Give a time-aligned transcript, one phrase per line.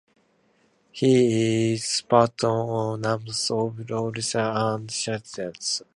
[0.91, 5.83] He is a Patron of numerous organisations and charities.